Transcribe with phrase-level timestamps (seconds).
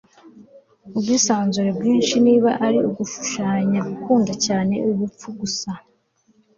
[0.95, 5.71] Ubwisanzure bwinshi niba ari ugushushanya gukunda cyane ubupfu gusa